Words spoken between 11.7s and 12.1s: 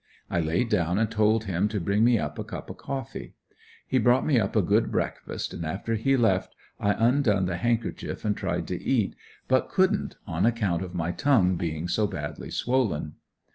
so